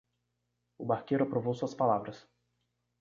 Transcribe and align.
O 0.81 0.85
barqueiro 0.87 1.23
aprovou 1.25 1.53
suas 1.53 1.75
palavras. 1.75 2.17